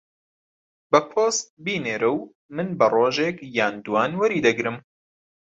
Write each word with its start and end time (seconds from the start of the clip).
بە 0.91 0.99
پۆست 1.11 1.45
بینێرە 1.65 2.11
و 2.17 2.19
من 2.55 2.69
بە 2.79 2.85
ڕۆژێک 2.93 3.37
یان 3.57 3.75
دووان 3.85 4.11
وەری 4.19 4.43
دەگرم. 4.47 4.77